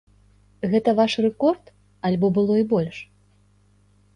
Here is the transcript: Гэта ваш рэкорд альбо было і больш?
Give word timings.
Гэта 0.71 0.93
ваш 0.99 1.17
рэкорд 1.25 1.65
альбо 2.09 2.27
было 2.39 2.53
і 2.63 2.67
больш? 2.73 2.97